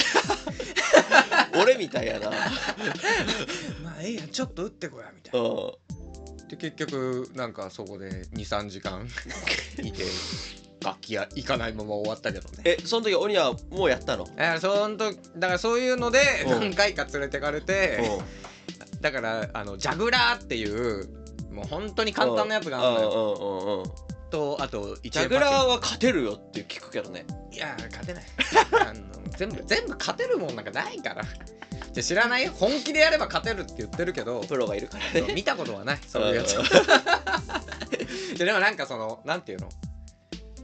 [1.61, 2.29] 俺みたいやな。
[3.83, 6.47] まあええやんちょっと打ってこやみたいうなん。
[6.47, 9.07] で結局なんかそこで23時間
[9.81, 10.03] いて
[10.83, 12.57] 楽器屋行かないまま終わったけどね。
[12.65, 14.25] えその時鬼はもうやったの？
[14.25, 16.59] だからそんとだからそういうのでうん。
[16.59, 17.99] 何回か連れてかれて
[18.93, 19.01] うん。
[19.01, 21.09] だからあのジャグラーっていう
[21.51, 23.37] もう本当に簡単なやつがあるのよ。
[23.39, 27.23] うんうんうんうんとあとジジャグラーは勝てるよって聞くけどね。
[27.51, 28.23] いや勝てない。
[28.81, 29.01] あの
[29.37, 31.23] 全部全部勝てるもんなんかないから。
[31.91, 32.51] じゃ知らないよ。
[32.55, 35.33] 本気でやれば勝てるって言ってるけどプロがいるからね。
[35.35, 35.99] 見たことはない。
[36.07, 36.57] そういうやつ。
[36.57, 36.61] う
[38.33, 39.69] んででもなんかそのなんていうの？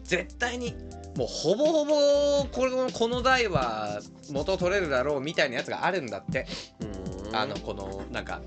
[0.03, 0.73] 絶対に
[1.15, 4.01] もうほぼほぼこのこの台は
[4.31, 6.47] 元取れるだろうみたいなやつがあるんだって。
[6.79, 7.35] うん。
[7.35, 8.41] あのこのなんか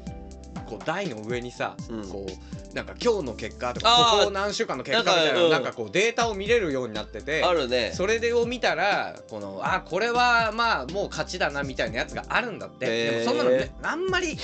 [0.73, 2.09] こう台の上にさ、うん。
[2.09, 7.93] こうなんか今日の結果とかここ何週間の結果みたいななんかこうデータを見れるようになっててあるね。
[7.95, 13.11] それでを見たらこのあこれはまあもう勝ちだなみたいなやつがあるんだって。
[13.11, 14.39] でもそんなのねあんまり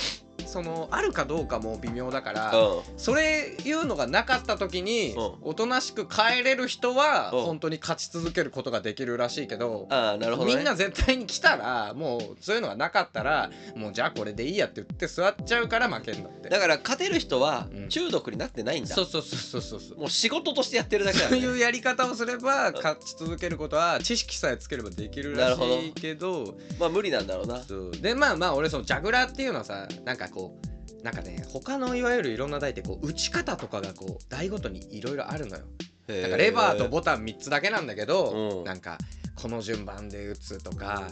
[0.45, 5.33] そのあるかどうかも微妙だからうそれいうのがなかった時にうん。
[5.41, 7.43] おとなしく帰れる人はうん。
[7.45, 10.55] 本当に勝ち続けることができるらしいけどんああなるほどね。
[10.55, 16.49] みんな絶対に来たらもうそういうのがなかったらもうじゃあこれでいいやって言って座っちゃうから負けんだって。
[16.49, 17.89] だから勝てる人はうん。
[17.89, 18.95] 中毒になってないんだ。
[18.95, 26.55] そうそうそうそうそうもう仕事としてやってるだけだそうねいうやり方をすれば勝ち続けることは知識さえつければできるらしいけど。
[26.79, 27.61] まあ無理なんだろうな。
[27.63, 27.91] そう。
[27.91, 30.59] でまあまあ俺そのジャグラーっていうのはさなんかこ
[31.01, 35.63] うなんかね他のいわゆるいろんな台ってこう打ち方とかがこう台ごとにいろいろあるのよ。
[36.07, 38.63] だなんかレバーとボタン3つだけなんだけど、うん。
[38.63, 38.97] なんか
[39.35, 41.09] この順番で打つとか、なんか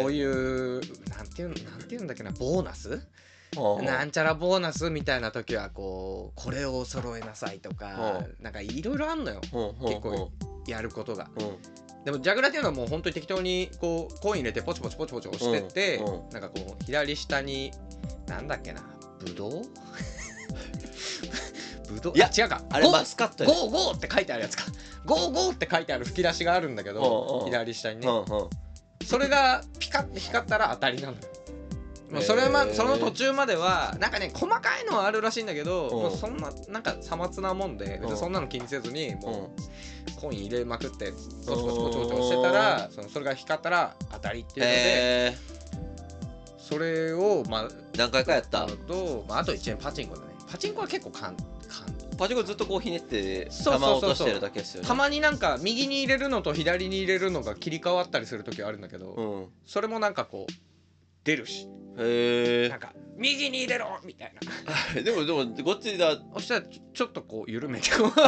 [0.00, 3.00] こういうなんていうなんていうんだっけなボーナスはあ
[3.82, 9.40] なんちゃらボーナスみたいな時はこうこれを揃えなさいとかはなんかいろいろあんのよ。
[9.42, 10.30] 結構
[10.66, 11.30] やることが。
[12.04, 15.98] でもジャグラーっていうのはもう本当に適当にこうコイン入れてポチポチポチポチ押してって、
[16.32, 17.72] なんかこう左下に
[18.26, 18.82] なんだっけな
[19.18, 19.62] ブドウ？
[21.90, 22.12] ブドウ？
[22.16, 22.62] いや違うか。
[22.70, 23.50] あれマスカットや。
[23.50, 24.64] ゴーゴーって書いてあるやつか。
[25.04, 28.06] ゴーゴーって書いてある吹き出しがあるんだけど、左下にね、
[29.04, 31.18] それがピカッて光ったら当たりなのよ
[32.10, 36.02] もうそれまその途中まではなんかね細かいのはあるらしいんだけど、うん。
[36.04, 39.50] もうそんななんかさまつなもんで別にそんなの気にせずにも
[40.16, 41.12] うコイン入れまくって
[41.46, 45.36] ポチポチポチポチ押してたらそのそれが光ったら当たりっていうのでえ
[46.58, 48.64] それをまあー何回かやった？
[48.64, 50.28] あと、まあ、あと1円パチンコだね。
[50.50, 51.46] パチンコは結構簡単
[52.16, 53.80] パチンコずっとこうひねってそうそうそうそう。
[53.80, 54.88] 玉を落としてるだけですよね。
[54.88, 59.46] たまになんか右に入れるのと左に入れるのが切り替わったりする時はあるんだけど、うん。
[59.66, 60.52] それもなんかこう
[61.28, 61.68] 出るし。
[61.98, 64.40] へなんか右に入れろみたいな。
[64.96, 67.90] え でもでもこっちだそしたらちょっとこう緩めて。
[67.90, 68.20] こ う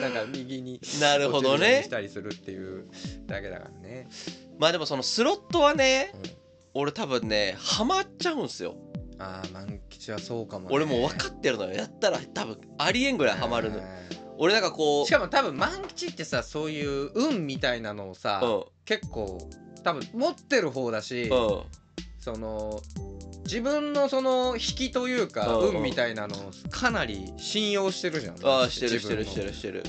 [0.00, 1.82] なんか右になるほどね。
[1.84, 2.88] したりするっていう
[3.26, 4.08] だけだからね、
[4.58, 6.20] まあでもそのスロットはねうん。
[6.72, 8.76] 俺多分ねハマっちゃうんすよ。
[9.18, 11.74] ああ万吉はそうかも、ね、俺もう分かってるのよ。
[11.74, 13.78] やったら多分ありえんぐらいハマるの。
[13.78, 13.84] うん
[14.42, 18.64] 俺なんかこうしかも多分万吉ってさそういう運みたいなのをさ、うん。
[18.86, 19.38] 結構
[19.82, 21.62] 多分持ってる方だし、うん。
[22.20, 22.82] その
[23.44, 25.76] 自分のその引きというか、うんうん。
[25.76, 28.36] 運みたいなのをかなり信用してるじゃん。
[28.44, 29.82] ああしてるしてるしてるしてる。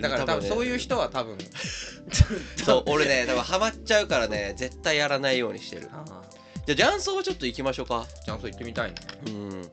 [0.00, 0.48] だから多分ね。
[0.48, 1.38] そういう人は多分。
[2.64, 5.88] そう俺ね多分ハマっちゃうからね絶対やらないようにしてる。
[6.66, 8.06] じゃあ雀荘ちょっと行きましょうか。
[8.24, 8.96] ちゃんと行ってみたいね。
[9.26, 9.70] うん。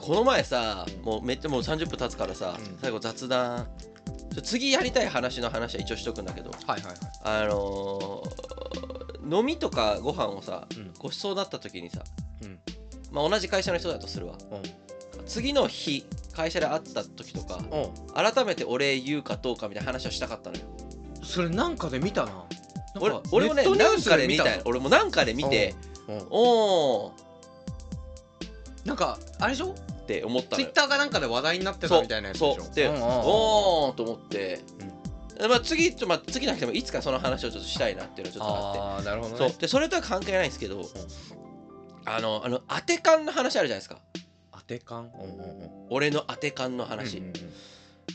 [0.00, 1.04] この前さうん。
[1.04, 2.78] もうめっちゃもう30分経つからさ、うん。
[2.80, 3.68] 最後雑談。
[4.42, 6.50] 次やりたい話の話は一応しとくんだけど。
[6.50, 6.96] はいはいはい。
[7.24, 8.51] あのー
[9.30, 10.92] 飲みとかご飯をさうん。
[10.98, 12.02] ごちそうだった時にさ、
[12.42, 12.58] うん。
[13.10, 14.34] まあ、同じ会社の人だとするわ。
[15.26, 17.82] 次の日会社で会った時とかうん。
[17.82, 20.62] うん改めてお礼言うかどうかみたいな話をしたかったのよ。
[21.22, 22.44] それなんかで見たな。
[23.00, 24.44] 俺俺もねなんかで見た。
[24.64, 25.74] 俺もなんかで見て
[26.08, 26.18] うん。
[26.18, 26.26] うん。
[26.30, 27.12] おー
[28.84, 29.74] なんかあれでしょ？
[30.02, 32.60] って思ったツイッターかなんかで話題になってたみたいなやつでしょ？
[32.60, 33.00] そうで、んんん。
[33.00, 34.60] おーと思って、
[35.48, 38.78] まあ、次まあ、次なくてもいつかその話をちょっとしたいなっていうのがちょっとあって。
[38.80, 39.38] ああなるほどね。
[39.50, 39.60] そう。
[39.60, 40.84] でそれとは関係ないんですけど、
[42.04, 43.98] あのあの当て勘の話あるじゃないですか。
[44.52, 45.70] 当て感うんうんうん。
[45.90, 47.32] 俺の当て勘の話、うんうん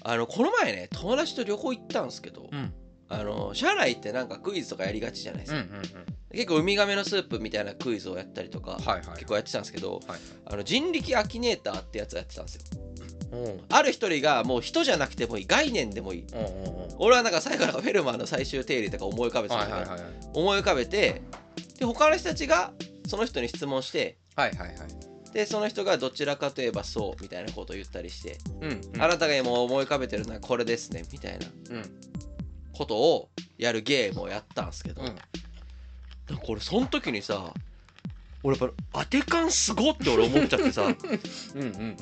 [0.03, 2.73] あのこの前ね友達と旅行行ったんですけど、うん。
[3.09, 5.83] あの社内ってなんかクイズとかやりがちじゃないですか、うんうんうん。
[6.33, 12.61] 結構ウミガメのスープみたいなクイズをやったりとか、はいはい結構やってたんですけどはいあの人力アキネーターってやつをやってたんですよ。
[12.71, 12.96] うん
[13.69, 15.45] ある一人がもう人じゃなくてもいい。
[15.45, 16.25] 概念でもいい。
[16.33, 16.95] うんうんうん。
[16.99, 20.13] 俺はなんか最後なんかフェルマーの最終定理とか思い浮かべてたんだけど、はいはいはい。
[20.33, 21.21] 思い浮かべて
[21.79, 22.71] で他の人たちが
[23.07, 24.77] その人に質問してはいはいはい。
[25.33, 29.01] でその人がどちらかといえばそうみたいなことを言ったりして、うんうん。
[29.01, 31.83] あなたが今思い浮かべてるのはこれですねみたいなうん。
[32.73, 35.07] ことをやるゲームをやったんですけど、うん。
[35.07, 35.23] なんか
[36.47, 37.53] 俺その時にさ
[38.43, 40.83] 俺やっぱ当て感すごって俺思っちゃってさ。
[41.55, 41.97] うんうんうん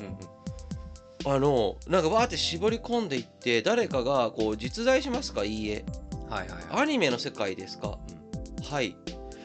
[1.28, 5.44] あのなんかバーって絞り込んでいって誰かがこう実在しますか？
[5.44, 5.84] いいえ。
[6.12, 6.82] うんはいはいはい。
[6.82, 7.98] アニメの世界ですか、
[8.70, 8.96] はい。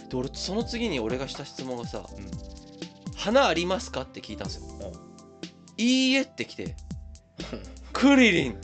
[0.09, 2.31] で俺その次に俺がした質問がさうん
[3.17, 4.63] 「花ありますか?」って聞いたんですよ。
[4.67, 4.83] う。
[4.83, 4.91] ん
[5.83, 6.75] 「いいえ」って来て
[7.93, 8.57] 「クリリン」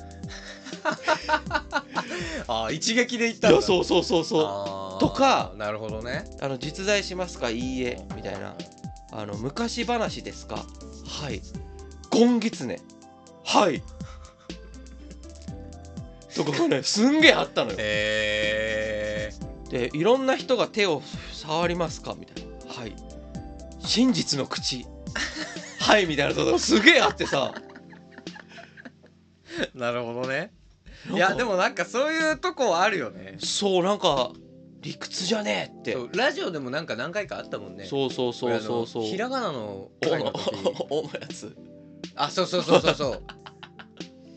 [2.47, 4.97] ああ一撃でいったいやそうそうそうそう。
[4.97, 6.25] うとかなるほどね。
[6.41, 7.49] あの実在しますか？
[7.49, 7.99] いいえ。
[8.15, 8.55] みたいな。
[9.11, 10.65] あの昔話ですか？
[11.05, 11.41] はい。
[12.11, 12.79] ゴンギツネ
[13.47, 13.81] はい。
[16.35, 17.77] とかがねすんげえあったのよ。
[17.79, 22.15] へえでいろんな人が手を触りますか？
[22.19, 22.73] みたいな。
[22.73, 22.93] はい。
[23.79, 24.85] 真実の口。
[25.79, 26.51] はいみたいなこと。
[26.51, 27.53] がすげえあってさ。
[29.73, 30.51] なるほどね。
[31.07, 33.37] いなんかやでもなんかそういうとこはあるよね。
[33.39, 34.31] そうなんか
[34.81, 35.93] 理屈じゃねえって。
[35.93, 37.85] そうラジオでもなんか何回かあったもんね。
[37.85, 39.03] そうそうそうそうそう。
[39.03, 40.51] 俺あのひらがなのお回の時
[40.89, 41.55] おおのやつ
[42.17, 43.23] あそうそうそうそうそう。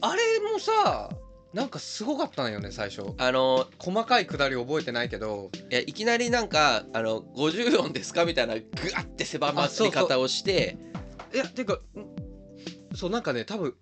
[0.03, 1.11] あれもさ
[1.53, 3.13] なんかすごかったんよね最初。
[3.19, 5.51] あの細かいくだり覚えてないけど。
[5.71, 8.61] いやいきなりなんかあの50音ですかみたいなグ
[8.95, 10.77] ワッて狭まり方をして。
[11.35, 11.81] いやてかん
[12.95, 13.75] そうなんかね多分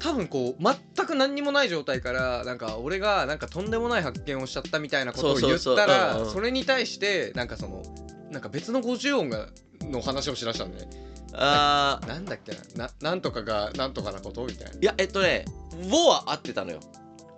[0.00, 7.82] 多分こう全く何にもない状態からなんか俺がなんかとんでもない発見をしちゃったみたいなことを言ったらそれに対してなんかその
[8.30, 9.48] なんか別の50音が
[9.80, 10.88] の話をしだしたんで、ね、
[11.36, 12.06] あー。
[12.08, 12.52] なんだっけ？
[12.76, 14.44] なななんとかがなんとかなこと？
[14.46, 14.78] みたいな。
[14.80, 15.44] いやえっとね
[15.84, 16.80] 「ウは合ってたのよ。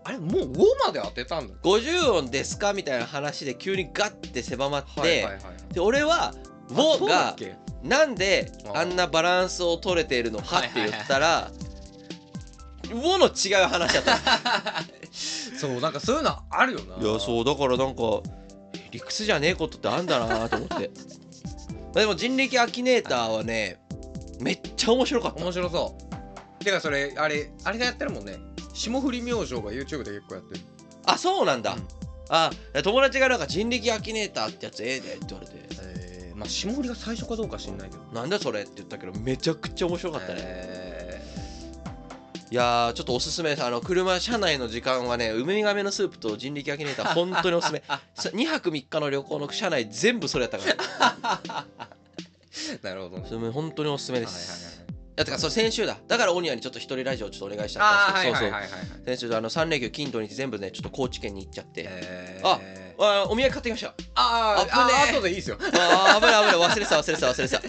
[0.05, 2.73] あれもう「ウォ」まで当てたんだ？50音ですか？
[2.73, 6.35] みたいな話で急にガッて狭まって、はいはいはいで俺は
[6.71, 7.37] 「ウあそうだが
[7.83, 10.59] なんであんなバランスを取れているのか？
[10.61, 11.51] って言ったら
[12.91, 14.85] 「ウの違う話だった
[15.59, 16.97] そうなんかそういうのあるよな。
[17.03, 18.03] いやそうだからなんか
[18.93, 20.91] 理屈じゃねえことってあんだなと思って。
[21.95, 23.81] でも人力アキネーターはね
[24.41, 25.43] めっちゃ面白かった。
[25.43, 25.97] 面白そ
[26.61, 26.65] う。
[26.65, 28.39] てかそれあれあれがやってるもんね。
[28.75, 30.61] 霜降り明星が YouTube で結構やってる。
[31.07, 31.87] あそうなんだ、うん。
[32.29, 32.51] あ
[32.83, 35.55] 友達がなんか人力アキネーターってやつええでって言われて。
[35.81, 38.03] えー、まあ霜降りが最初かどうか知んないけど。
[38.13, 41.23] なんだそれって言ったけどめちゃくちゃ面白かったね、え
[42.49, 43.51] いやーちょっとおすすめ。
[43.51, 47.83] ですあの車車内の時間はねウミガメのスープと人力アキネーター本当におすすめ。
[48.15, 51.41] さ2泊3日の旅行の車内全部それやったから。
[51.43, 51.65] ー、
[52.83, 53.19] なるほど。
[53.19, 54.87] ねそれ本当におすすめはいはいです、はい。
[54.87, 55.97] いやてかそれ先週だ。
[56.07, 58.57] だからオニアにちょっと一人ラジオちょっとお願いしたああんですけど、
[59.05, 63.95] 先週あの3連休金土日全部ねちょっと高知県に行っちゃって、えあー、あお土産買ってきました。
[64.15, 65.59] あー危ねえあ後でいいですよ。
[65.61, 66.69] あー危ない危ない。
[66.69, 67.61] 忘れてた忘れてた忘れてた。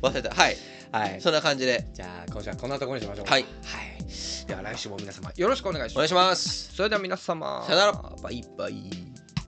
[0.08, 0.34] 忘れてた。
[0.34, 0.56] はい。
[0.92, 1.20] はい。
[1.20, 1.86] そんな感じで。
[1.92, 3.26] じゃあ今週はこんなところにしましょう。
[3.26, 3.42] はい。
[3.42, 3.48] は
[3.82, 5.96] い、では来週も皆様よろしくお願いします。
[5.96, 6.74] お願いします。
[6.74, 7.64] それでは皆様。
[7.66, 7.92] さよなら。
[7.92, 9.11] バイバイ